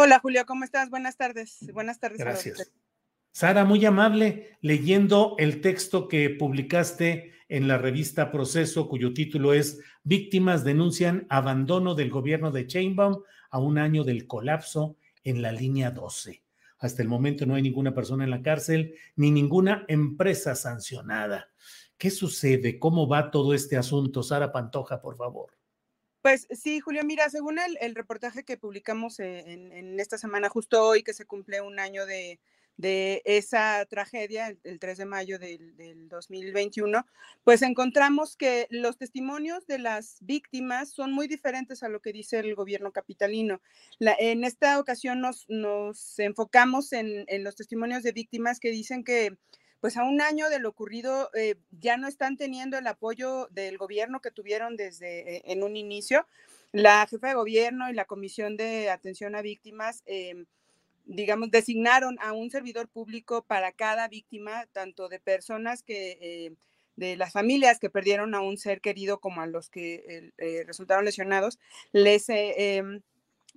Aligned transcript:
Hola 0.00 0.20
Julio, 0.20 0.46
¿cómo 0.46 0.62
estás? 0.62 0.90
Buenas 0.90 1.16
tardes. 1.16 1.58
Buenas 1.72 1.98
tardes. 1.98 2.20
Gracias. 2.20 2.70
Sara, 3.32 3.64
muy 3.64 3.84
amable, 3.84 4.56
leyendo 4.60 5.34
el 5.40 5.60
texto 5.60 6.06
que 6.06 6.30
publicaste 6.30 7.32
en 7.48 7.66
la 7.66 7.78
revista 7.78 8.30
Proceso, 8.30 8.88
cuyo 8.88 9.12
título 9.12 9.54
es 9.54 9.80
Víctimas 10.04 10.62
denuncian 10.62 11.26
abandono 11.28 11.96
del 11.96 12.10
gobierno 12.10 12.52
de 12.52 12.68
Chainbaum 12.68 13.24
a 13.50 13.58
un 13.58 13.76
año 13.76 14.04
del 14.04 14.28
colapso 14.28 14.96
en 15.24 15.42
la 15.42 15.50
línea 15.50 15.90
12. 15.90 16.44
Hasta 16.78 17.02
el 17.02 17.08
momento 17.08 17.44
no 17.44 17.56
hay 17.56 17.62
ninguna 17.62 17.92
persona 17.92 18.22
en 18.22 18.30
la 18.30 18.40
cárcel 18.40 18.94
ni 19.16 19.32
ninguna 19.32 19.84
empresa 19.88 20.54
sancionada. 20.54 21.48
¿Qué 21.96 22.10
sucede? 22.10 22.78
¿Cómo 22.78 23.08
va 23.08 23.32
todo 23.32 23.52
este 23.52 23.76
asunto? 23.76 24.22
Sara 24.22 24.52
Pantoja, 24.52 25.00
por 25.00 25.16
favor. 25.16 25.57
Pues 26.28 26.46
sí, 26.50 26.80
Julio, 26.80 27.04
mira, 27.04 27.30
según 27.30 27.58
el, 27.58 27.94
reportaje 27.94 28.44
que 28.44 28.58
publicamos 28.58 29.18
eh, 29.18 29.44
en, 29.46 29.98
esta 29.98 30.18
semana, 30.18 30.50
justo 30.50 30.86
hoy 30.86 31.02
que 31.02 31.14
se 31.14 31.24
cumple 31.24 31.62
un 31.62 31.78
año 31.80 32.04
de, 32.04 32.38
esa 33.24 33.86
tragedia, 33.86 34.54
el, 34.62 34.78
3 34.78 34.98
de 34.98 35.04
mayo 35.06 35.38
del, 35.38 36.06
2021, 36.10 37.06
pues 37.44 37.62
encontramos 37.62 38.36
que 38.36 38.66
los 38.68 38.98
testimonios 38.98 39.66
de 39.66 39.78
las 39.78 40.18
víctimas 40.20 40.90
son 40.90 41.12
muy 41.12 41.28
diferentes 41.28 41.82
a 41.82 41.88
lo 41.88 42.00
que 42.00 42.12
dice 42.12 42.40
el 42.40 42.54
gobierno 42.54 42.92
capitalino. 42.92 43.62
en 43.98 44.44
esta 44.44 44.78
ocasión 44.80 45.22
nos, 45.22 46.18
enfocamos 46.18 46.92
en, 46.92 47.24
en 47.28 47.42
los 47.42 47.56
testimonios 47.56 48.02
de 48.02 48.12
víctimas 48.12 48.60
que 48.60 48.70
dicen 48.70 49.02
que 49.02 49.38
pues 49.80 49.96
a 49.96 50.04
un 50.04 50.20
año 50.20 50.48
de 50.50 50.58
lo 50.58 50.70
ocurrido 50.70 51.30
eh, 51.34 51.56
ya 51.70 51.96
no 51.96 52.08
están 52.08 52.36
teniendo 52.36 52.78
el 52.78 52.86
apoyo 52.86 53.46
del 53.50 53.78
gobierno 53.78 54.20
que 54.20 54.30
tuvieron 54.30 54.76
desde 54.76 55.36
eh, 55.36 55.42
en 55.46 55.62
un 55.62 55.76
inicio. 55.76 56.26
La 56.72 57.06
jefa 57.06 57.28
de 57.28 57.34
gobierno 57.34 57.88
y 57.88 57.94
la 57.94 58.04
Comisión 58.04 58.56
de 58.56 58.90
Atención 58.90 59.34
a 59.34 59.42
Víctimas, 59.42 60.02
em, 60.06 60.46
digamos, 61.06 61.50
designaron 61.50 62.18
a 62.20 62.32
un 62.32 62.50
servidor 62.50 62.88
público 62.88 63.42
para 63.42 63.72
cada 63.72 64.08
víctima, 64.08 64.66
tanto 64.72 65.08
de 65.08 65.20
personas 65.20 65.82
que, 65.82 66.18
eh, 66.20 66.52
de 66.96 67.16
las 67.16 67.32
familias 67.32 67.78
que 67.78 67.90
perdieron 67.90 68.34
a 68.34 68.40
un 68.40 68.58
ser 68.58 68.80
querido 68.80 69.20
como 69.20 69.40
a 69.40 69.46
los 69.46 69.70
que 69.70 70.32
resultaron 70.66 71.04
lesionados, 71.04 71.58
les 71.92 72.26
em, 72.28 73.02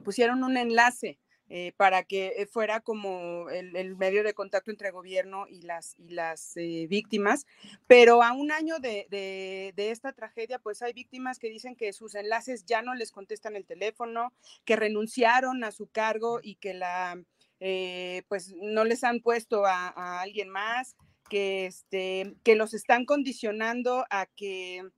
pusieron 0.04 0.44
un 0.44 0.58
enlace 0.58 1.18
eh, 1.54 1.74
para 1.76 2.04
que 2.04 2.28
eh, 2.38 2.46
fuera 2.46 2.80
como 2.80 3.50
el, 3.50 3.98
medio 3.98 4.24
de 4.24 4.34
contacto 4.34 4.72
entre 4.72 4.90
gobierno 4.90 5.48
y 5.50 5.64
las, 5.64 5.96
y 6.00 6.12
las 6.12 6.56
eh, 6.56 6.88
víctimas. 6.90 7.46
Pero 7.88 8.24
a 8.24 8.32
un 8.32 8.54
año 8.54 8.80
de, 8.80 9.06
de, 9.10 9.92
esta 9.92 10.14
tragedia, 10.14 10.60
pues 10.60 10.82
hay 10.82 10.94
víctimas 10.94 11.40
que 11.40 11.50
dicen 11.50 11.76
que 11.76 11.92
sus 11.92 12.16
enlaces 12.16 12.64
ya 12.66 12.82
no 12.82 12.96
les 12.96 13.12
contestan 13.12 13.58
el 13.58 13.66
teléfono, 13.66 14.32
que 14.64 14.78
renunciaron 14.78 15.66
a 15.66 15.72
su 15.72 15.88
cargo 15.88 16.40
y 16.42 16.56
que 16.56 16.74
la, 16.74 17.22
pues 18.30 18.54
no 18.56 18.86
les 18.86 19.04
han 19.04 19.20
puesto 19.20 19.66
a, 19.66 19.90
a 19.90 20.22
alguien 20.22 20.48
más, 20.48 20.96
que, 21.30 21.66
este, 21.66 22.34
que 22.44 22.56
los 22.56 22.74
están 22.74 23.04
condicionando 23.04 24.06
a 24.10 24.26
que 24.26 24.90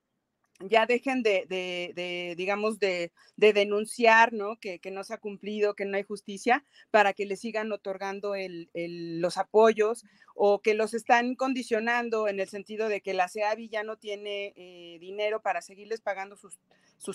ya 0.70 0.86
dejen 0.86 1.24
de, 1.24 2.34
digamos, 2.38 2.80
de, 2.80 3.12
denunciar, 3.36 4.34
¿no? 4.34 4.58
Que, 4.60 4.80
no 4.92 5.04
se 5.04 5.14
ha 5.14 5.18
cumplido, 5.18 5.76
que 5.76 5.86
no 5.86 5.98
hay 5.98 6.04
justicia, 6.04 6.64
para 6.92 7.14
que 7.14 7.26
le 7.26 7.36
sigan 7.36 7.72
otorgando 7.72 8.34
los 8.74 9.38
apoyos 9.38 10.04
o 10.36 10.62
que 10.62 10.74
los 10.74 10.94
están 10.94 11.36
condicionando 11.36 12.28
en 12.28 12.40
el 12.40 12.48
sentido 12.48 12.90
de 12.90 13.02
que 13.02 13.14
la 13.14 13.30
CEAVI 13.30 13.70
ya 13.70 13.84
no 13.84 13.98
tiene 13.98 14.54
eh, 14.56 14.98
dinero 15.00 15.42
para 15.42 15.62
seguirles 15.62 16.02
pagando 16.02 16.36
sus, 16.36 16.58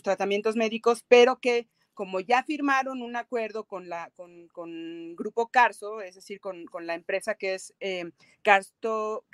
tratamientos 0.02 0.54
médicos, 0.54 1.04
pero 1.08 1.40
que 1.40 1.68
como 1.94 2.20
ya 2.20 2.44
firmaron 2.44 3.02
un 3.02 3.16
acuerdo 3.16 3.64
con 3.64 3.88
la 3.88 4.12
con, 4.14 5.16
Grupo 5.16 5.48
Carso, 5.48 6.00
es 6.00 6.14
decir, 6.14 6.38
con, 6.40 6.66
la 6.82 6.94
empresa 6.94 7.34
que 7.34 7.54
es 7.54 7.74
eh, 7.80 8.12
Carso, 8.42 9.24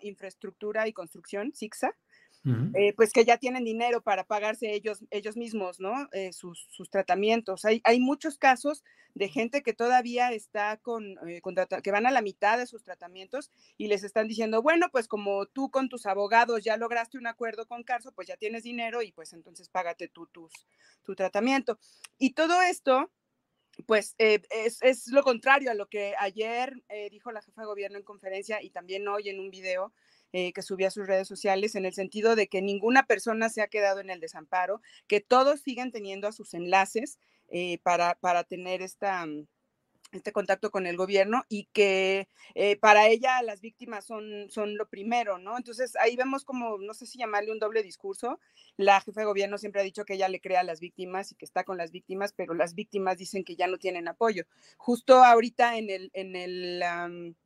Infraestructura 0.00 0.88
y 0.88 0.94
Construcción, 0.94 1.52
Eh, 2.74 2.92
pues 2.94 3.12
que 3.12 3.24
ya 3.24 3.38
tienen 3.38 3.64
dinero 3.64 4.02
para 4.02 4.24
pagarse 4.24 4.74
ellos, 4.74 5.02
ellos 5.10 5.34
mismos, 5.34 5.80
¿no? 5.80 6.08
Eh, 6.12 6.30
sus, 6.34 6.68
tratamientos. 6.90 7.64
Hay, 7.64 7.80
hay, 7.84 8.00
muchos 8.00 8.36
casos 8.36 8.84
de 9.14 9.28
gente 9.28 9.62
que 9.62 9.72
todavía 9.72 10.30
está 10.30 10.76
con, 10.76 11.16
eh, 11.26 11.40
que 11.82 11.90
van 11.90 12.04
a 12.04 12.10
la 12.10 12.20
mitad 12.20 12.58
de 12.58 12.66
sus 12.66 12.82
tratamientos 12.82 13.50
y 13.78 13.86
les 13.88 14.04
están 14.04 14.28
diciendo, 14.28 14.60
bueno, 14.60 14.90
pues 14.92 15.08
como 15.08 15.46
tú 15.46 15.70
con 15.70 15.88
tus 15.88 16.04
abogados 16.04 16.62
ya 16.62 16.76
lograste 16.76 17.16
un 17.16 17.26
acuerdo 17.26 17.66
con 17.66 17.82
Carso, 17.82 18.12
pues 18.12 18.28
ya 18.28 18.36
tienes 18.36 18.62
dinero 18.62 19.00
y 19.00 19.10
pues 19.12 19.32
entonces 19.32 19.70
págate 19.70 20.08
tú 20.08 20.26
tus, 20.26 20.52
tu 21.02 21.14
tratamiento. 21.14 21.78
Y 22.18 22.34
todo 22.34 22.60
esto, 22.60 23.10
pues 23.86 24.14
es, 24.18 24.82
es, 24.82 25.06
lo 25.08 25.22
contrario 25.22 25.70
a 25.70 25.74
lo 25.74 25.88
que 25.88 26.14
ayer 26.18 26.74
dijo 27.10 27.32
la 27.32 27.40
jefa 27.40 27.62
de 27.62 27.68
gobierno 27.68 27.96
en 27.96 28.04
conferencia 28.04 28.62
y 28.62 28.68
también 28.68 29.08
hoy 29.08 29.30
en 29.30 29.40
un 29.40 29.50
video 29.50 29.94
eh, 30.36 30.52
que 30.52 30.62
subía 30.62 30.88
a 30.88 30.90
sus 30.90 31.06
redes 31.06 31.28
sociales, 31.28 31.76
en 31.76 31.84
el 31.84 31.94
sentido 31.94 32.34
de 32.34 32.48
que 32.48 32.60
ninguna 32.60 33.06
persona 33.06 33.48
se 33.50 33.62
ha 33.62 33.68
quedado 33.68 34.00
en 34.00 34.10
el 34.10 34.18
desamparo, 34.18 34.82
que 35.06 35.20
todos 35.20 35.60
siguen 35.60 35.92
teniendo 35.92 36.26
a 36.26 36.32
sus 36.32 36.54
enlaces 36.54 37.20
eh, 37.50 37.78
para, 37.84 38.16
para 38.16 38.42
tener 38.42 38.82
esta 38.82 39.24
mm, 39.26 39.46
este 40.10 40.32
contacto 40.32 40.72
con 40.72 40.86
el 40.86 40.96
gobierno 40.96 41.44
y 41.48 41.68
que 41.72 42.28
eh, 42.56 42.76
para 42.76 43.06
ella 43.06 43.42
las 43.42 43.60
víctimas 43.60 44.04
son, 44.04 44.50
son 44.50 44.76
lo 44.76 44.88
primero, 44.88 45.38
¿no? 45.38 45.56
Entonces 45.56 45.94
ahí 45.96 46.16
vemos 46.16 46.44
como, 46.44 46.78
no 46.78 46.94
sé 46.94 47.06
si 47.06 47.16
llamarle 47.16 47.52
un 47.52 47.60
doble 47.60 47.84
discurso. 47.84 48.40
La 48.76 49.00
jefa 49.02 49.20
de 49.20 49.26
gobierno 49.26 49.56
siempre 49.56 49.82
ha 49.82 49.84
dicho 49.84 50.04
que 50.04 50.14
ella 50.14 50.28
le 50.28 50.40
crea 50.40 50.60
a 50.60 50.64
las 50.64 50.80
víctimas 50.80 51.30
y 51.30 51.36
que 51.36 51.44
está 51.44 51.62
con 51.62 51.78
las 51.78 51.92
víctimas, 51.92 52.32
pero 52.32 52.54
las 52.54 52.74
víctimas 52.74 53.18
dicen 53.18 53.44
que 53.44 53.54
ya 53.54 53.68
no 53.68 53.78
tienen 53.78 54.08
apoyo. 54.08 54.44
Justo 54.78 55.22
ahorita 55.22 55.78
en 55.78 55.90
el, 55.90 56.10
en 56.12 56.34
el 56.34 57.36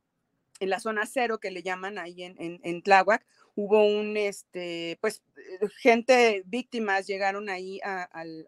en 0.59 0.69
la 0.69 0.79
zona 0.79 1.05
cero 1.05 1.39
que 1.39 1.51
le 1.51 1.63
llaman 1.63 1.97
ahí 1.97 2.23
en, 2.23 2.35
en, 2.37 2.81
Tláhuac, 2.81 3.25
hubo 3.55 3.85
un, 3.85 4.17
este, 4.17 4.97
pues, 5.01 5.23
eh, 5.37 5.67
gente, 5.77 6.43
víctimas 6.45 7.07
llegaron 7.07 7.49
ahí 7.49 7.79
al, 7.83 8.45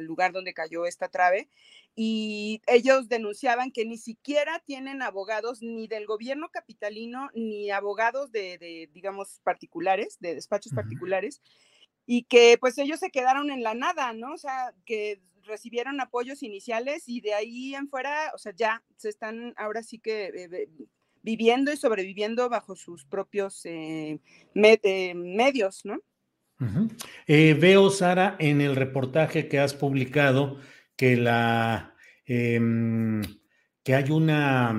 lugar 0.00 0.32
donde 0.32 0.54
cayó 0.54 0.86
esta 0.86 1.08
trave 1.08 1.48
y 1.94 2.62
ellos 2.66 3.08
denunciaban 3.08 3.72
que 3.72 3.84
ni 3.84 3.98
siquiera 3.98 4.60
tienen 4.60 5.02
abogados 5.02 5.62
ni 5.62 5.88
del 5.88 6.06
gobierno 6.06 6.48
capitalino 6.48 7.28
ni 7.34 7.70
abogados 7.70 8.30
de, 8.30 8.88
digamos, 8.92 9.40
particulares, 9.42 10.16
de 10.20 10.36
despachos 10.36 10.72
particulares, 10.72 11.42
y 12.06 12.22
que 12.22 12.56
pues 12.58 12.78
ellos 12.78 13.00
se 13.00 13.10
quedaron 13.10 13.50
en 13.50 13.62
la 13.62 13.74
nada, 13.74 14.12
¿no? 14.14 14.32
O 14.32 14.38
sea, 14.38 14.72
que 14.86 15.20
recibieron 15.48 16.00
apoyos 16.00 16.42
iniciales 16.42 17.08
y 17.08 17.20
de 17.20 17.34
ahí 17.34 17.74
en 17.74 17.88
fuera, 17.88 18.30
o 18.34 18.38
sea, 18.38 18.52
ya 18.54 18.84
se 18.96 19.08
están 19.08 19.54
ahora 19.56 19.82
sí 19.82 19.98
que 19.98 20.26
eh, 20.26 20.68
viviendo 21.22 21.72
y 21.72 21.76
sobreviviendo 21.76 22.48
bajo 22.48 22.76
sus 22.76 23.04
propios 23.04 23.64
eh, 23.64 24.20
eh, 24.54 25.14
medios, 25.14 25.84
¿no? 25.84 26.00
Eh, 27.26 27.54
veo, 27.54 27.90
Sara, 27.90 28.36
en 28.40 28.60
el 28.60 28.74
reportaje 28.74 29.46
que 29.46 29.60
has 29.60 29.74
publicado 29.74 30.58
que 30.96 31.16
la 31.16 31.94
em, 32.26 33.22
que 33.88 33.94
hay 33.94 34.10
una, 34.10 34.76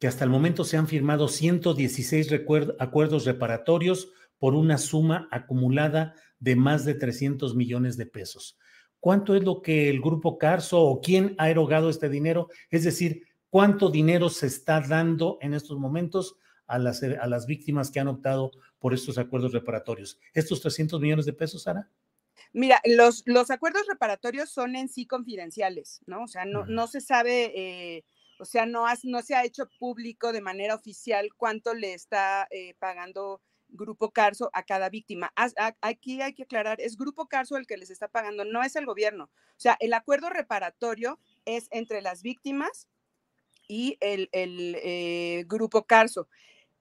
que 0.00 0.08
hasta 0.08 0.24
el 0.24 0.30
momento 0.30 0.64
se 0.64 0.76
han 0.76 0.88
firmado 0.88 1.28
116 1.28 2.32
acuerdos 2.80 3.24
reparatorios 3.24 4.10
por 4.36 4.54
una 4.54 4.78
suma 4.78 5.28
acumulada 5.30 6.14
de 6.40 6.56
más 6.56 6.84
de 6.84 6.94
300 6.94 7.54
millones 7.54 7.96
de 7.96 8.06
pesos. 8.06 8.58
¿Cuánto 8.98 9.36
es 9.36 9.44
lo 9.44 9.62
que 9.62 9.88
el 9.88 10.00
grupo 10.00 10.38
Carso 10.38 10.80
o 10.80 11.00
quién 11.00 11.36
ha 11.38 11.50
erogado 11.50 11.88
este 11.88 12.08
dinero? 12.08 12.48
Es 12.70 12.82
decir, 12.82 13.22
¿cuánto 13.50 13.90
dinero 13.90 14.30
se 14.30 14.46
está 14.46 14.80
dando 14.80 15.38
en 15.42 15.54
estos 15.54 15.78
momentos 15.78 16.36
a 16.66 16.78
las, 16.78 17.02
a 17.02 17.26
las 17.26 17.46
víctimas 17.46 17.90
que 17.90 18.00
han 18.00 18.08
optado 18.08 18.52
por 18.78 18.94
estos 18.94 19.18
acuerdos 19.18 19.52
reparatorios? 19.52 20.18
¿Estos 20.32 20.60
300 20.60 21.00
millones 21.00 21.26
de 21.26 21.32
pesos, 21.32 21.64
Sara? 21.64 21.90
Mira, 22.52 22.80
los, 22.84 23.22
los 23.26 23.50
acuerdos 23.50 23.86
reparatorios 23.86 24.50
son 24.50 24.74
en 24.76 24.88
sí 24.88 25.06
confidenciales, 25.06 26.00
¿no? 26.06 26.24
O 26.24 26.26
sea, 26.26 26.44
no, 26.44 26.64
no 26.66 26.86
se 26.86 27.00
sabe, 27.00 27.52
eh, 27.54 28.04
o 28.38 28.44
sea, 28.44 28.66
no, 28.66 28.86
no 29.04 29.22
se 29.22 29.34
ha 29.34 29.44
hecho 29.44 29.68
público 29.78 30.32
de 30.32 30.40
manera 30.40 30.74
oficial 30.74 31.28
cuánto 31.36 31.74
le 31.74 31.94
está 31.94 32.48
eh, 32.50 32.74
pagando 32.78 33.40
Grupo 33.68 34.10
Carso 34.10 34.50
a 34.52 34.64
cada 34.64 34.88
víctima. 34.88 35.32
Aquí 35.80 36.20
hay 36.22 36.34
que 36.34 36.42
aclarar, 36.42 36.80
es 36.80 36.96
Grupo 36.96 37.28
Carso 37.28 37.56
el 37.56 37.66
que 37.66 37.76
les 37.76 37.90
está 37.90 38.08
pagando, 38.08 38.44
no 38.44 38.62
es 38.62 38.74
el 38.74 38.86
gobierno. 38.86 39.24
O 39.24 39.60
sea, 39.60 39.76
el 39.78 39.92
acuerdo 39.92 40.28
reparatorio 40.28 41.20
es 41.44 41.68
entre 41.70 42.02
las 42.02 42.22
víctimas 42.22 42.88
y 43.70 43.96
el, 44.00 44.28
eh, 44.32 45.44
Grupo 45.46 45.84
Carso. 45.84 46.28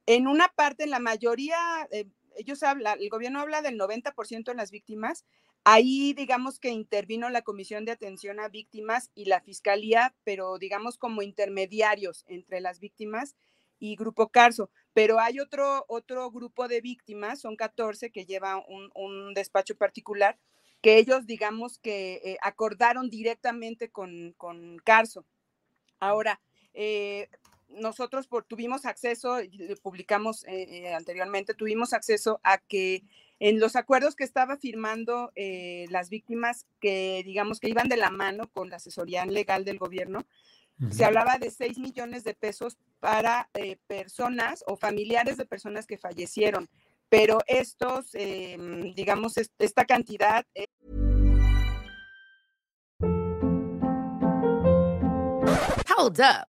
En 0.06 0.27
una 0.27 0.47
parte, 0.50 0.86
en 0.86 0.89
la 0.89 1.00
mayoría, 1.00 1.88
ellos 2.36 2.63
hablan, 2.63 3.00
el 3.00 3.09
gobierno 3.09 3.39
habla 3.39 3.62
del 3.62 3.77
90% 3.77 4.50
en 4.51 4.57
las 4.57 4.71
víctimas 4.71 5.24
Ahí, 5.65 6.13
digamos 6.13 6.57
que 6.59 6.69
intervino 6.69 7.30
la 7.30 7.41
Comisión 7.41 7.86
de 7.86 7.91
Atención 7.91 8.39
a 8.39 8.47
Víctimas 8.47 9.12
y 9.13 9.25
la 9.25 9.41
Fiscalía, 9.41 10.15
pero 10.24 10.57
digamos 10.57 10.97
como 10.97 11.21
intermediarios 11.21 12.24
entre 12.27 12.62
las 12.62 12.80
víctimas 12.80 13.35
y 13.77 13.95
Grupo 13.95 14.30
Carso. 14.30 14.71
Pero 14.94 15.19
hay 15.19 15.39
otro, 15.39 15.85
otro 15.88 16.31
grupo 16.31 16.68
de 16.68 16.81
víctimas, 16.81 17.42
son 17.42 17.56
14, 17.56 18.09
que 18.09 18.25
lleva 18.25 18.63
un, 18.68 19.33
despacho 19.33 19.75
particular, 19.75 20.39
que 20.81 20.97
ellos, 20.97 21.27
digamos 21.27 21.77
que 21.77 22.21
eh, 22.24 22.38
acordaron 22.42 23.09
directamente 23.09 23.92
con, 23.92 24.33
Carso. 24.83 25.25
Ahora, 26.00 26.39
eh, 26.74 27.30
nosotros 27.69 28.27
por, 28.27 28.44
tuvimos 28.45 28.86
acceso, 28.86 29.38
publicamos 29.81 30.44
eh, 30.48 30.94
anteriormente, 30.94 31.54
tuvimos 31.54 31.94
acceso 31.94 32.39
a 32.44 32.57
que 32.57 33.04
en 33.39 33.60
los 33.60 33.75
acuerdos 33.75 34.16
que 34.16 34.24
estaba 34.24 34.57
firmando 34.57 35.31
eh, 35.36 35.86
las 35.89 36.10
víctimas 36.10 36.66
que 36.81 37.21
digamos 37.24 37.60
que 37.60 37.69
iban 37.69 37.88
de 37.88 37.98
la 37.98 38.10
mano 38.10 38.50
con 38.51 38.69
la 38.69 38.77
asesoría 38.77 39.25
legal 39.25 39.66
del 39.66 39.77
gobierno, 39.77 40.25
se 40.92 41.04
hablaba 41.04 41.38
de 41.38 41.51
6 41.51 41.77
millones 41.77 42.24
de 42.24 42.33
pesos 42.33 42.77
para 43.01 43.50
eh, 43.54 43.75
personas 43.88 44.63
o 44.66 44.77
familiares 44.77 45.36
de 45.36 45.45
personas 45.45 45.86
que 45.86 45.98
fallecieron, 45.98 46.69
pero 47.10 47.39
estos, 47.48 48.13
digamos, 48.13 49.33
esta 49.57 49.83
cantidad... 49.86 50.45
Hold 55.98 56.21
up. 56.21 56.58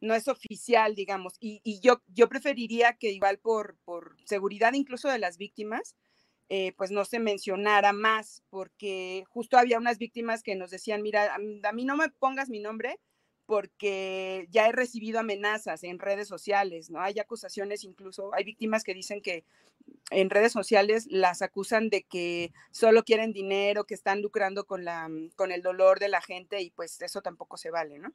No 0.00 0.14
es 0.14 0.28
oficial, 0.28 0.94
digamos, 0.94 1.34
y, 1.38 1.80
yo, 1.80 2.02
yo 2.08 2.28
preferiría 2.28 2.94
que 2.94 3.12
igual 3.12 3.38
por, 3.38 3.76
por 3.84 4.16
seguridad 4.24 4.72
incluso 4.72 5.08
de 5.08 5.18
las 5.18 5.38
víctimas, 5.38 5.94
eh, 6.48 6.74
pues 6.76 6.90
no 6.90 7.04
se 7.04 7.20
mencionara 7.20 7.92
más, 7.92 8.42
porque 8.50 9.24
justo 9.30 9.56
había 9.56 9.78
unas 9.78 9.98
víctimas 9.98 10.42
que 10.42 10.56
nos 10.56 10.70
decían, 10.70 11.02
mira, 11.02 11.34
a, 11.34 11.72
mí 11.72 11.84
no 11.84 11.96
me 11.96 12.10
pongas 12.10 12.50
mi 12.50 12.58
nombre 12.58 12.98
porque 13.46 14.46
ya 14.50 14.68
he 14.68 14.72
recibido 14.72 15.20
amenazas 15.20 15.84
en 15.84 15.98
redes 15.98 16.28
sociales, 16.28 16.90
¿no? 16.90 17.00
Hay 17.00 17.18
acusaciones 17.18 17.84
incluso, 17.84 18.34
hay 18.34 18.44
víctimas 18.44 18.84
que 18.84 18.94
dicen 18.94 19.22
que 19.22 19.44
en 20.10 20.30
redes 20.30 20.52
sociales 20.52 21.06
las 21.10 21.42
acusan 21.42 21.90
de 21.90 22.02
que 22.02 22.52
solo 22.70 23.02
quieren 23.02 23.32
dinero, 23.32 23.84
que 23.84 23.94
están 23.94 24.20
lucrando 24.20 24.64
con, 24.64 24.84
la, 24.84 25.08
con 25.36 25.52
el 25.52 25.62
dolor 25.62 26.00
de 26.00 26.08
la 26.08 26.20
gente 26.20 26.60
y 26.60 26.70
pues 26.70 27.00
eso 27.02 27.22
tampoco 27.22 27.56
se 27.56 27.70
vale, 27.70 27.98
¿no? 27.98 28.12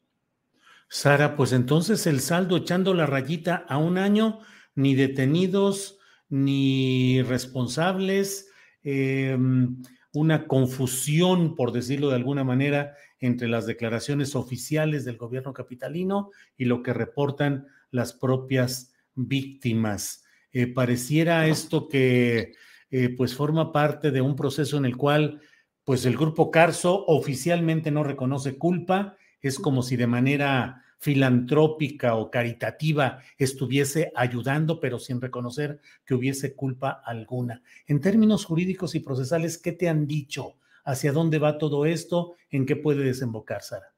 Sara, 0.89 1.36
pues 1.36 1.51
entonces 1.51 2.07
el 2.07 2.22
saldo 2.22 2.57
echando 2.57 2.94
la 2.94 3.06
rayita 3.06 3.66
a 3.68 3.78
un 3.78 3.98
año, 3.98 4.39
ni 4.75 4.95
detenidos, 4.95 6.00
ni 6.30 7.22
responsables, 7.24 8.50
em, 8.84 9.81
una 10.13 10.48
confusión, 10.48 11.56
por 11.56 11.72
decirlo 11.72 12.10
de 12.10 12.16
alguna 12.16 12.44
manera, 12.44 12.95
entre 13.19 13.48
las 13.48 13.66
declaraciones 13.66 14.36
oficiales 14.36 15.04
del 15.06 15.18
gobierno 15.18 15.54
capitalino 15.54 16.31
y 16.57 16.66
lo 16.66 16.82
que 16.84 16.94
reportan 16.94 17.67
las 17.91 18.13
propias 18.13 18.94
víctimas. 19.15 20.24
Eh, 20.51 20.67
pareciera 20.67 21.48
esto 21.48 21.88
que 21.88 22.53
eh, 22.89 23.10
pues 23.10 23.36
forma 23.36 23.72
parte 23.72 24.12
de 24.12 24.22
un 24.22 24.36
proceso 24.36 24.77
en 24.77 24.86
el 24.86 24.96
cual 24.96 25.41
pues 25.84 26.06
el 26.06 26.17
grupo 26.17 26.51
Carso 26.51 27.06
oficialmente 27.06 27.91
no 27.91 28.03
reconoce 28.03 28.58
culpa 28.58 29.17
es 29.41 29.60
como 29.60 29.82
si 29.82 29.96
de 29.96 30.08
manera 30.08 30.84
filantrópica 31.00 32.15
o 32.15 32.32
caritativa 32.32 33.22
estuviese 33.38 34.12
ayudando, 34.15 34.79
pero 34.79 35.00
sin 35.00 35.22
reconocer 35.22 35.79
que 36.06 36.15
hubiese 36.15 36.56
culpa 36.56 37.01
alguna. 37.06 37.62
En 37.86 38.01
términos 38.01 38.46
jurídicos 38.46 38.96
y 38.96 39.00
procesales, 39.00 39.58
¿qué 39.58 39.72
te 39.72 39.89
han 39.89 40.08
dicho? 40.08 40.58
¿Hacia 40.84 41.12
dónde 41.12 41.39
va 41.39 41.58
todo 41.58 41.86
esto? 41.86 42.36
¿En 42.50 42.65
qué 42.65 42.75
puede 42.75 43.03
desembocar, 43.03 43.62
Sara? 43.62 43.94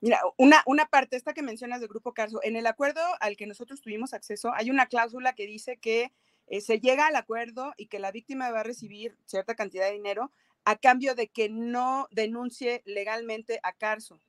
Mira, 0.00 0.20
una, 0.36 0.62
una 0.66 0.86
parte, 0.86 1.16
esta 1.16 1.32
que 1.32 1.42
mencionas 1.42 1.80
del 1.80 1.88
Grupo 1.88 2.12
Carso, 2.12 2.40
en 2.42 2.54
el 2.54 2.66
acuerdo 2.66 3.00
al 3.20 3.36
que 3.36 3.46
nosotros 3.46 3.80
tuvimos 3.80 4.12
acceso, 4.12 4.52
hay 4.54 4.70
una 4.70 4.86
cláusula 4.86 5.32
que 5.32 5.46
dice 5.46 5.78
que 5.78 6.12
eh, 6.48 6.60
se 6.60 6.78
llega 6.78 7.06
al 7.06 7.16
acuerdo 7.16 7.72
y 7.76 7.86
que 7.86 7.98
la 7.98 8.12
víctima 8.12 8.50
va 8.50 8.60
a 8.60 8.64
recibir 8.64 9.16
cierta 9.24 9.54
cantidad 9.54 9.86
de 9.86 9.94
dinero 9.94 10.30
a 10.64 10.76
cambio 10.76 11.14
de 11.14 11.28
que 11.28 11.48
no 11.48 12.08
denuncie 12.10 12.82
legalmente 12.84 13.58
a 13.62 13.72
Carso 13.72 14.20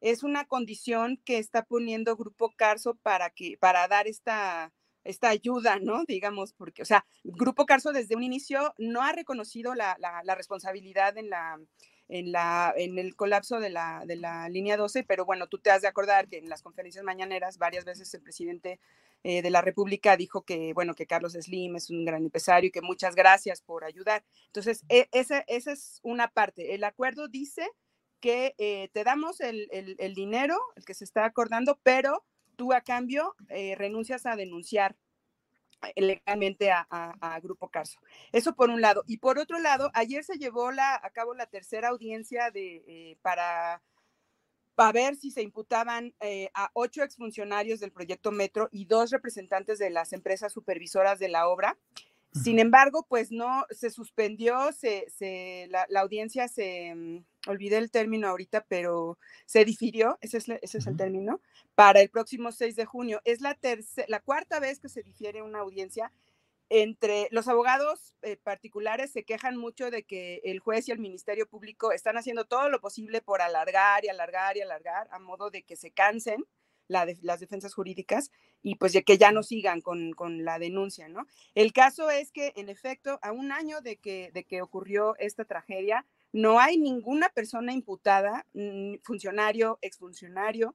es 0.00 0.22
una 0.22 0.46
condición 0.46 1.20
que 1.24 1.38
está 1.38 1.64
poniendo 1.64 2.16
Grupo 2.16 2.52
Carso 2.56 2.94
para 2.96 3.30
que, 3.30 3.56
para 3.58 3.88
dar 3.88 4.06
esta, 4.06 4.72
esta 5.04 5.28
ayuda, 5.28 5.78
¿no? 5.80 6.04
Digamos, 6.04 6.52
porque, 6.52 6.82
o 6.82 6.84
sea, 6.84 7.06
Grupo 7.24 7.66
Carso 7.66 7.92
desde 7.92 8.16
un 8.16 8.22
inicio 8.22 8.74
no 8.78 9.02
ha 9.02 9.12
reconocido 9.12 9.74
la, 9.74 9.96
la, 9.98 10.34
responsabilidad 10.34 11.16
en 11.16 11.30
la, 11.30 11.58
en, 12.08 12.32
la, 12.32 12.72
en 12.76 12.98
el 12.98 13.16
colapso 13.16 13.58
de 13.60 13.70
la, 13.70 14.04
de 14.06 14.16
la 14.16 14.48
línea 14.48 14.76
12, 14.76 15.04
pero 15.04 15.24
bueno, 15.24 15.46
tú 15.46 15.58
te 15.58 15.70
has 15.70 15.82
de 15.82 15.88
acordar 15.88 16.28
que 16.28 16.38
en 16.38 16.48
las 16.48 16.62
conferencias 16.62 17.04
mañaneras 17.04 17.58
varias 17.58 17.84
veces 17.84 18.12
el 18.14 18.22
presidente 18.22 18.78
eh, 19.24 19.42
de 19.42 19.50
la 19.50 19.62
República 19.62 20.16
dijo 20.16 20.42
que, 20.42 20.72
bueno, 20.74 20.94
que 20.94 21.06
Carlos 21.06 21.32
Slim 21.32 21.76
es 21.76 21.90
un 21.90 22.04
gran 22.04 22.22
empresario 22.22 22.68
y 22.68 22.70
que 22.70 22.82
muchas 22.82 23.14
gracias 23.14 23.62
por 23.62 23.84
ayudar. 23.84 24.24
Entonces, 24.46 24.84
e, 24.88 25.08
esa, 25.12 25.40
esa 25.48 25.72
es 25.72 25.98
una 26.02 26.28
parte. 26.28 26.74
El 26.74 26.84
acuerdo 26.84 27.26
dice 27.28 27.68
que 28.20 28.54
eh, 28.58 28.88
te 28.92 29.04
damos 29.04 29.40
el, 29.40 29.68
dinero, 30.14 30.58
el 30.76 30.84
que 30.84 30.94
se 30.94 31.04
está 31.04 31.24
acordando, 31.24 31.78
pero 31.82 32.24
tú 32.56 32.72
a 32.72 32.80
cambio 32.80 33.34
eh, 33.48 33.74
renuncias 33.76 34.26
a 34.26 34.36
denunciar 34.36 34.96
eh, 35.94 36.02
legalmente 36.02 36.70
a, 36.72 37.40
Grupo 37.42 37.68
Carso. 37.68 38.00
Eso 38.32 38.54
por 38.54 38.70
un 38.70 38.80
lado. 38.80 39.04
Y 39.06 39.18
por 39.18 39.38
otro 39.38 39.58
lado, 39.58 39.90
ayer 39.94 40.24
se 40.24 40.38
llevó 40.38 40.72
la, 40.72 40.94
a 40.94 41.10
cabo 41.10 41.34
la 41.34 41.46
tercera 41.46 41.88
audiencia 41.88 42.50
de, 42.50 43.18
para 43.22 43.82
para 44.78 44.92
ver 44.92 45.16
si 45.16 45.32
se 45.32 45.42
imputaban 45.42 46.14
eh, 46.20 46.50
a 46.54 46.70
ocho 46.72 47.02
exfuncionarios 47.02 47.80
del 47.80 47.90
proyecto 47.90 48.30
Metro 48.30 48.68
y 48.70 48.84
dos 48.84 49.10
representantes 49.10 49.80
de 49.80 49.90
las 49.90 50.12
empresas 50.12 50.52
supervisoras 50.52 51.18
de 51.18 51.28
la 51.28 51.48
obra. 51.48 51.76
Sin 52.32 52.60
embargo, 52.60 53.04
pues 53.08 53.32
no, 53.32 53.66
se 53.70 53.90
suspendió, 53.90 54.70
se, 54.70 55.66
la, 55.68 56.00
audiencia 56.00 56.46
se, 56.46 56.94
mm, 56.94 57.24
olvidé 57.48 57.78
el 57.78 57.90
término 57.90 58.28
ahorita, 58.28 58.64
pero 58.68 59.18
se 59.46 59.64
difirió, 59.64 60.18
ese 60.20 60.38
es, 60.38 60.48
ese 60.48 60.78
es 60.78 60.86
el 60.86 60.96
término, 60.96 61.40
para 61.74 62.00
el 62.00 62.10
próximo 62.10 62.52
6 62.52 62.76
de 62.76 62.84
junio. 62.84 63.20
Es 63.24 63.40
la, 63.40 63.58
la 64.08 64.20
cuarta 64.20 64.60
vez 64.60 64.80
que 64.80 64.88
se 64.88 65.02
difiere 65.02 65.42
una 65.42 65.60
audiencia 65.60 66.12
entre 66.70 67.28
los 67.30 67.48
abogados 67.48 68.14
eh, 68.22 68.36
particulares 68.36 69.10
se 69.10 69.24
quejan 69.24 69.56
mucho 69.56 69.90
de 69.90 70.02
que 70.02 70.42
el 70.44 70.60
juez 70.60 70.88
y 70.88 70.92
el 70.92 70.98
Ministerio 70.98 71.48
Público 71.48 71.92
están 71.92 72.18
haciendo 72.18 72.44
todo 72.44 72.68
lo 72.68 72.80
posible 72.80 73.22
por 73.22 73.40
alargar 73.40 74.04
y 74.04 74.08
alargar 74.08 74.56
y 74.56 74.60
alargar 74.60 75.08
a 75.10 75.18
modo 75.18 75.50
de 75.50 75.62
que 75.62 75.76
se 75.76 75.90
cansen 75.90 76.44
las 76.88 77.40
defensas 77.40 77.74
jurídicas 77.74 78.30
y 78.62 78.76
pues 78.76 78.92
de 78.92 79.02
que 79.02 79.18
ya 79.18 79.30
no 79.30 79.42
sigan 79.42 79.82
con, 79.82 80.44
la 80.44 80.58
denuncia, 80.58 81.08
¿no? 81.08 81.26
El 81.54 81.74
caso 81.74 82.10
es 82.10 82.32
que, 82.32 82.52
en 82.56 82.70
efecto, 82.70 83.18
a 83.20 83.32
un 83.32 83.52
año 83.52 83.82
de 83.82 83.96
que, 83.96 84.30
de 84.32 84.44
que 84.44 84.62
ocurrió 84.62 85.14
esta 85.18 85.44
tragedia, 85.44 86.06
no 86.32 86.60
hay 86.60 86.78
ninguna 86.78 87.28
persona 87.30 87.72
imputada, 87.72 88.46
funcionario, 89.02 89.78
exfuncionario, 89.82 90.74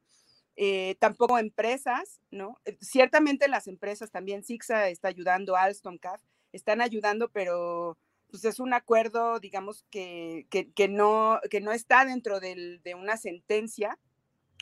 eh, 0.55 0.95
tampoco 1.00 1.39
empresas, 1.39 2.22
¿no? 2.31 2.60
Eh, 2.65 2.77
ciertamente 2.81 3.48
las 3.48 3.67
empresas 3.67 4.12
también, 4.12 4.43
SIGSA 4.43 4.89
está 4.89 5.07
ayudando, 5.07 5.55
Alstom, 5.55 5.98
CAF, 5.98 6.22
están 6.51 6.81
ayudando, 6.81 7.29
pero 7.29 7.98
pues 8.29 8.45
es 8.45 8.60
un 8.60 8.74
acuerdo, 8.74 9.39
digamos, 9.39 9.86
que, 9.91 10.48
que, 10.50 10.88
no, 10.88 11.39
que 11.51 11.62
no 11.62 11.72
está 11.72 12.03
dentro 12.03 12.39
de 12.39 12.95
una 12.95 13.15
sentencia 13.17 14.00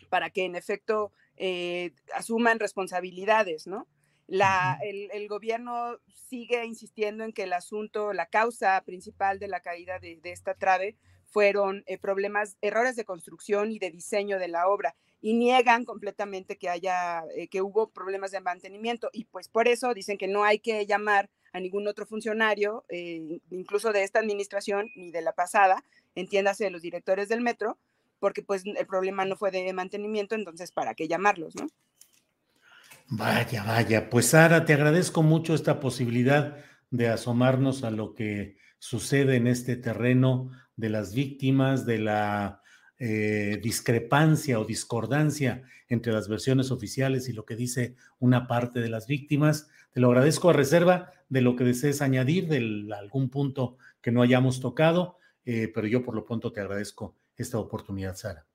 para 0.10 0.29
que 0.29 0.43
en 0.43 0.55
efecto 0.55 1.12
eh, 1.38 1.93
asuman 2.13 2.60
responsabilidades, 2.60 3.67
¿no? 3.67 3.88
La, 4.31 4.79
el, 4.81 5.27
gobierno 5.27 5.97
sigue 6.29 6.63
insistiendo 6.63 7.25
en 7.25 7.33
que 7.33 7.43
el 7.43 7.51
asunto, 7.51 8.13
la 8.13 8.27
causa 8.27 8.81
principal 8.85 9.39
de 9.39 9.50
la 9.50 9.59
caída 9.59 10.00
de, 10.00 10.21
esta 10.23 10.53
trave 10.53 10.95
fueron 11.25 11.83
problemas, 12.00 12.55
errores 12.61 12.95
de 12.95 13.03
construcción 13.03 13.73
y 13.73 13.79
de 13.79 13.91
diseño 13.91 14.39
de 14.39 14.47
la 14.47 14.69
obra 14.69 14.95
y 15.19 15.33
niegan 15.33 15.83
completamente 15.83 16.57
que 16.57 16.69
haya, 16.69 17.25
eh, 17.35 17.50
que 17.50 17.61
hubo 17.61 17.89
problemas 17.89 18.31
de 18.31 18.39
mantenimiento 18.39 19.09
y 19.11 19.25
pues 19.25 19.50
por 19.50 19.67
eso 19.67 19.93
dicen 19.93 20.17
que 20.17 20.29
no 20.29 20.45
hay 20.45 20.59
que 20.59 20.85
llamar 20.85 21.29
a 21.51 21.59
ningún 21.59 21.85
otro 21.89 22.05
funcionario, 22.05 22.85
eh, 22.88 23.41
incluso 23.50 23.91
de 23.91 24.03
esta 24.03 24.19
administración 24.19 24.89
ni 24.95 25.11
de 25.11 25.21
la 25.21 25.33
pasada, 25.33 25.83
entiéndase 26.15 26.63
de 26.63 26.71
los 26.71 26.81
directores 26.81 27.27
del 27.27 27.41
metro, 27.41 27.77
porque 28.19 28.43
pues 28.43 28.63
el 28.65 28.88
problema 28.88 29.25
no 29.25 29.35
fue 29.35 29.51
de 29.51 29.73
mantenimiento, 29.73 30.35
entonces 30.35 30.71
para 30.71 30.95
qué 30.95 31.09
llamarlos, 31.09 31.53
¿no? 31.57 31.67
Vaya, 33.13 33.65
vaya, 33.65 34.10
pues 34.10 34.27
Sara, 34.27 34.63
te 34.63 34.72
agradezco 34.72 35.22
mucho 35.22 35.53
esta 35.53 35.82
posibilidad 35.82 36.56
de 36.91 37.10
asomarnos 37.10 37.84
a 37.84 37.91
lo 37.91 38.13
que 38.13 38.56
sucede 38.80 39.36
en 39.36 39.48
este 39.48 39.75
terreno 39.75 40.50
de 40.77 40.88
las 40.88 41.13
víctimas, 41.13 41.86
de 41.86 42.00
la 42.00 42.62
eh, 43.00 43.60
discrepancia 43.62 44.62
o 44.62 44.63
discordancia 44.63 45.63
entre 45.89 46.13
las 46.13 46.30
versiones 46.30 46.72
oficiales 46.72 47.27
y 47.27 47.34
lo 47.34 47.44
que 47.44 47.58
dice 47.58 47.98
una 48.20 48.48
parte 48.48 48.80
de 48.80 48.88
las 48.88 49.08
víctimas. 49.08 49.68
Te 49.91 50.00
lo 50.00 50.08
agradezco 50.08 50.50
a 50.50 50.53
reserva 50.53 51.12
de 51.27 51.41
lo 51.41 51.58
que 51.58 51.65
desees 51.65 52.01
añadir, 52.01 52.48
de 52.48 52.96
algún 52.96 53.30
punto 53.30 53.75
que 54.00 54.13
no 54.13 54.22
hayamos 54.22 54.62
tocado, 54.62 55.18
eh, 55.44 55.70
pero 55.75 55.86
yo 55.86 56.01
por 56.01 56.15
lo 56.15 56.24
pronto 56.24 56.53
te 56.53 56.62
agradezco 56.62 57.18
esta 57.36 57.58
oportunidad, 57.58 58.15
Sara. 58.15 58.46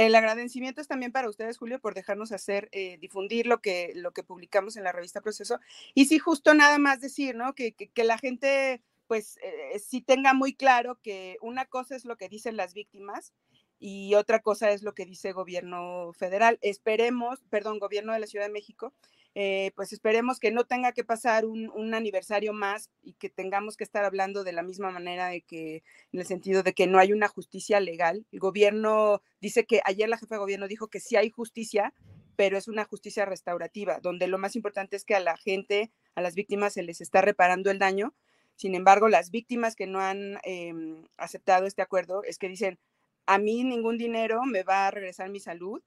El 0.00 0.14
agradecimiento 0.14 0.80
es 0.80 0.88
también 0.88 1.12
para 1.12 1.28
ustedes, 1.28 1.58
Julio, 1.58 1.78
por 1.78 1.92
dejarnos 1.92 2.32
hacer, 2.32 2.70
eh, 2.72 2.96
difundir 3.02 3.46
lo 3.46 3.60
que, 3.60 3.92
lo 3.94 4.12
que 4.12 4.22
publicamos 4.22 4.78
en 4.78 4.84
la 4.84 4.92
revista 4.92 5.20
Proceso. 5.20 5.60
Y 5.92 6.06
sí, 6.06 6.18
justo 6.18 6.54
nada 6.54 6.78
más 6.78 7.02
decir, 7.02 7.36
¿no? 7.36 7.54
Que, 7.54 7.74
que, 7.74 8.04
la 8.04 8.16
gente, 8.16 8.80
pues, 9.06 9.38
sí 9.78 10.00
tenga 10.00 10.32
muy 10.32 10.54
claro 10.54 10.98
que 11.02 11.36
una 11.42 11.66
cosa 11.66 11.96
es 11.96 12.06
lo 12.06 12.16
que 12.16 12.30
dicen 12.30 12.56
las 12.56 12.72
víctimas 12.72 13.34
y 13.78 14.14
otra 14.14 14.40
cosa 14.40 14.70
es 14.70 14.82
lo 14.82 14.94
que 14.94 15.04
dice 15.04 15.32
gobierno 15.32 16.14
federal. 16.14 16.58
Esperemos, 16.62 17.42
perdón, 17.50 17.78
gobierno 17.78 18.14
de 18.14 18.20
la 18.20 18.26
Ciudad 18.26 18.46
de 18.46 18.52
México, 18.52 18.94
eh, 19.34 19.70
pues 19.76 19.92
esperemos 19.92 20.40
que 20.40 20.50
no 20.50 20.64
tenga 20.64 20.92
que 20.92 21.04
pasar 21.04 21.44
un, 21.46 21.94
aniversario 21.94 22.52
más 22.52 22.90
y 23.02 23.12
que 23.12 23.30
tengamos 23.30 23.76
que 23.76 23.84
estar 23.84 24.04
hablando 24.04 24.42
de 24.42 24.52
la 24.52 24.62
misma 24.62 24.90
manera 24.90 25.28
de 25.28 25.42
que, 25.42 25.82
en 26.12 26.20
el 26.20 26.26
sentido 26.26 26.62
de 26.62 26.72
que 26.74 26.86
no 26.86 26.98
hay 26.98 27.12
una 27.12 27.28
justicia 27.28 27.78
legal. 27.80 28.26
El 28.32 28.40
gobierno 28.40 29.22
dice 29.40 29.66
que 29.66 29.80
ayer 29.84 30.08
la 30.08 30.18
jefa 30.18 30.34
de 30.34 30.40
gobierno 30.40 30.66
dijo 30.66 30.88
que 30.88 31.00
sí 31.00 31.16
hay 31.16 31.30
justicia, 31.30 31.94
pero 32.34 32.58
es 32.58 32.68
una 32.68 32.84
justicia 32.84 33.24
restaurativa, 33.24 34.00
donde 34.00 34.26
lo 34.26 34.38
más 34.38 34.56
importante 34.56 34.96
es 34.96 35.04
que 35.04 35.14
a 35.14 35.20
la 35.20 35.36
gente, 35.36 35.92
a 36.14 36.22
las 36.22 36.34
víctimas 36.34 36.72
se 36.72 36.82
les 36.82 37.00
está 37.00 37.20
reparando 37.20 37.70
el 37.70 37.78
daño. 37.78 38.14
Sin 38.56 38.74
embargo, 38.74 39.08
las 39.08 39.30
víctimas 39.30 39.76
que 39.76 39.86
no 39.86 40.00
han 40.00 40.38
em, 40.42 41.04
aceptado 41.18 41.66
este 41.66 41.82
acuerdo 41.82 42.24
es 42.24 42.38
que 42.38 42.48
dicen, 42.48 42.78
a 43.26 43.38
mí 43.38 43.62
ningún 43.62 43.96
dinero 43.96 44.44
me 44.44 44.64
va 44.64 44.88
a 44.88 44.90
regresar 44.90 45.28
mi 45.28 45.38
salud 45.38 45.82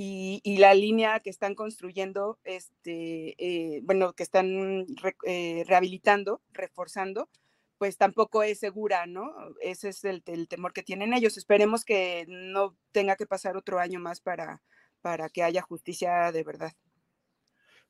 y, 0.00 0.58
la 0.58 0.74
línea 0.74 1.18
que 1.18 1.30
están 1.30 1.56
construyendo, 1.56 2.38
este, 2.44 3.34
eh, 3.36 3.80
bueno, 3.82 4.12
que 4.12 4.22
están 4.22 4.86
eh, 5.26 5.64
rehabilitando, 5.66 6.40
reforzando, 6.52 7.28
pues 7.78 7.96
tampoco 7.96 8.44
es 8.44 8.60
segura, 8.60 9.06
¿no? 9.06 9.34
Ese 9.60 9.88
es 9.88 10.04
el, 10.04 10.22
temor 10.48 10.72
que 10.72 10.84
tienen 10.84 11.14
ellos. 11.14 11.36
Esperemos 11.36 11.84
que 11.84 12.26
no 12.28 12.76
tenga 12.92 13.16
que 13.16 13.26
pasar 13.26 13.56
otro 13.56 13.80
año 13.80 13.98
más 13.98 14.20
para, 14.20 14.62
para 15.00 15.28
que 15.30 15.42
haya 15.42 15.62
justicia 15.62 16.30
de 16.30 16.44
verdad. 16.44 16.72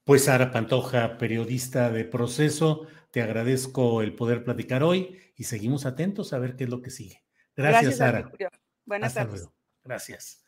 Pues 0.05 0.25
Sara 0.25 0.51
Pantoja, 0.51 1.19
periodista 1.19 1.91
de 1.91 2.07
proceso, 2.07 2.87
te 3.11 3.21
agradezco 3.21 4.01
el 4.01 4.15
poder 4.15 4.45
platicar 4.45 4.83
hoy 4.83 5.19
y 5.37 5.45
seguimos 5.45 5.85
atentos 5.85 6.33
a 6.33 6.39
ver 6.39 6.57
qué 6.57 6.65
es 6.65 6.71
lo 6.71 6.81
que 6.81 6.89
sigue. 6.89 7.23
Gracias, 7.55 7.99
Sara. 7.99 8.33
Buenas 8.87 9.09
Hasta 9.09 9.25
tardes. 9.25 9.41
Luego. 9.41 9.55
Gracias. 9.85 10.48